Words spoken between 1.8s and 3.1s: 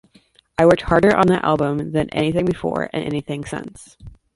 than anything before and